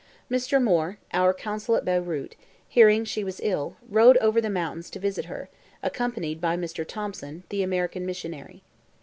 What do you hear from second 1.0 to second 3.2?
our consul at Beyrout, hearing